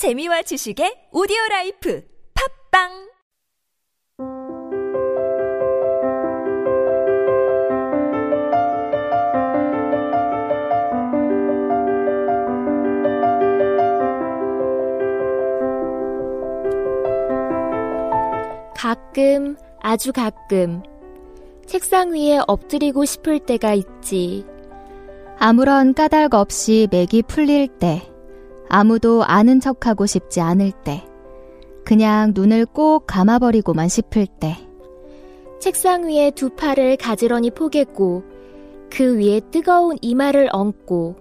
[0.00, 2.02] 재미와 지식의 오디오 라이프
[2.72, 2.88] 팝빵
[18.74, 20.82] 가끔, 아주 가끔,
[21.66, 24.46] 책상 위에 엎드리고 싶을 때가 있지.
[25.38, 28.10] 아무런 까닭 없이 맥이 풀릴 때,
[28.70, 31.04] 아무도 아는 척하고 싶지 않을 때,
[31.84, 34.56] 그냥 눈을 꼭 감아버리고만 싶을 때,
[35.58, 38.22] 책상 위에 두 팔을 가지런히 포개고,
[38.88, 41.16] 그 위에 뜨거운 이마를 얹고,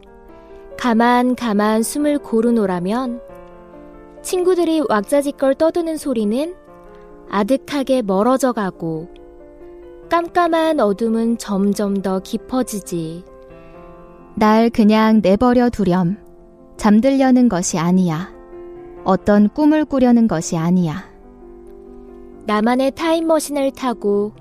[0.78, 3.20] 가만 가만 숨을 고르노라면,
[4.22, 6.54] 친구들이 왁자지껄 떠드는 소리는
[7.30, 9.10] 아득하게 멀어져 가고,
[10.10, 13.24] 깜깜한 어둠은 점점 더 깊어지지.
[14.36, 16.29] 날 그냥 내버려 두렴.
[16.80, 18.32] 잠들려는 것이 아니야.
[19.04, 21.04] 어떤 꿈을 꾸려는 것이 아니야.
[22.46, 24.32] 나만의 타임머신을 타고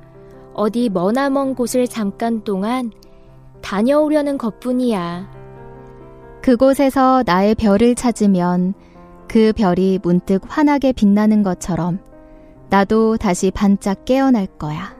[0.54, 2.92] 어디 머나먼 곳을 잠깐 동안
[3.60, 5.28] 다녀오려는 것 뿐이야.
[6.40, 8.72] 그곳에서 나의 별을 찾으면
[9.26, 11.98] 그 별이 문득 환하게 빛나는 것처럼
[12.70, 14.96] 나도 다시 반짝 깨어날 거야.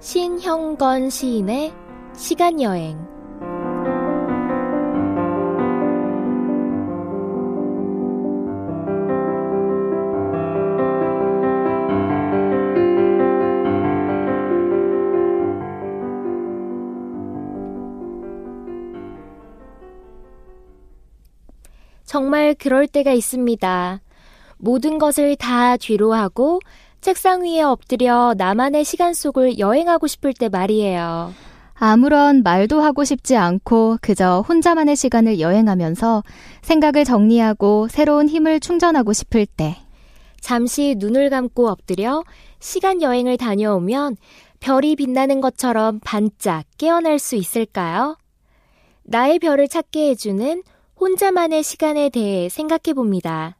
[0.00, 1.74] 신형건 시인의
[2.14, 3.09] 시간여행
[22.10, 24.00] 정말 그럴 때가 있습니다.
[24.58, 26.58] 모든 것을 다 뒤로 하고
[27.00, 31.32] 책상 위에 엎드려 나만의 시간 속을 여행하고 싶을 때 말이에요.
[31.74, 36.24] 아무런 말도 하고 싶지 않고 그저 혼자만의 시간을 여행하면서
[36.62, 39.76] 생각을 정리하고 새로운 힘을 충전하고 싶을 때.
[40.40, 42.24] 잠시 눈을 감고 엎드려
[42.58, 44.16] 시간 여행을 다녀오면
[44.58, 48.16] 별이 빛나는 것처럼 반짝 깨어날 수 있을까요?
[49.04, 50.64] 나의 별을 찾게 해주는
[51.00, 53.56] 혼자만의 시간에 대해 생각해 봅니다.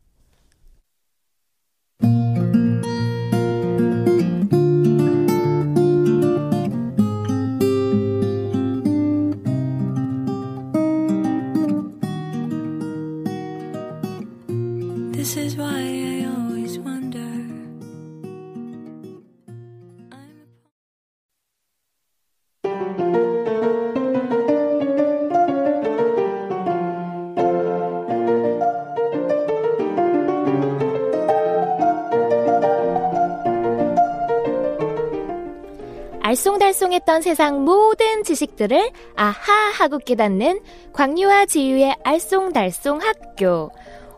[36.30, 40.60] 알쏭달쏭했던 세상 모든 지식들을 아하 하고 깨닫는
[40.92, 43.70] 광유와 지유의 알쏭달쏭 학교.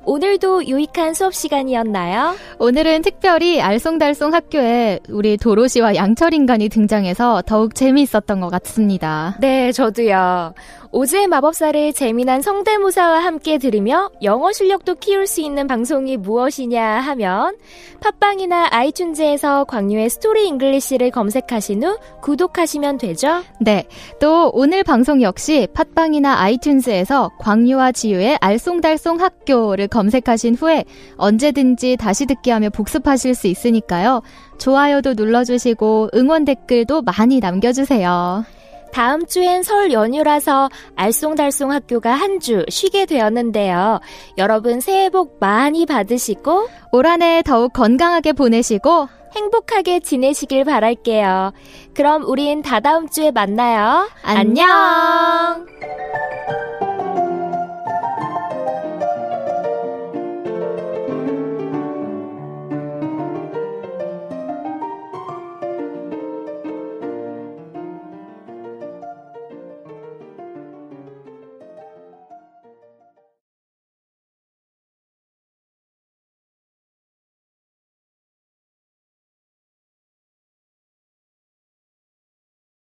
[0.04, 2.34] 오늘도 유익한 수업 시간이었나요?
[2.58, 9.36] 오늘은 특별히 알쏭달쏭 학교에 우리 도로시와 양철 인간이 등장해서 더욱 재미있었던 것 같습니다.
[9.40, 10.54] 네, 저도요.
[10.94, 17.56] 오즈의 마법사를 재미난 성대모사와 함께 들으며 영어 실력도 키울 수 있는 방송이 무엇이냐 하면
[18.00, 23.42] 팟빵이나 iTunes에서 광유의 스토리 English를 검색하신 후 구독하시면 되죠?
[23.58, 23.84] 네.
[24.20, 30.84] 또 오늘 방송 역시 팟빵이나 iTunes에서 광유와 지유의 알쏭달쏭 학교를 검색하신 후에
[31.16, 34.22] 언제든지 다시 듣기 하며 복습하실 수 있으니까요.
[34.58, 38.44] 좋아요도 눌러주시고 응원 댓글도 많이 남겨주세요.
[38.92, 44.00] 다음 주엔 설 연휴라서 알쏭달쏭 학교가 한 주 쉬게 되었는데요.
[44.36, 51.52] 여러분 새해 복 많이 받으시고 올 한 해 더욱 건강하게 보내시고 행복하게 지내시길 바랄게요.
[51.94, 54.10] 그럼 우린 다다음 주에 만나요.
[54.22, 54.69] 안녕.
[54.69, 56.11] 안녕.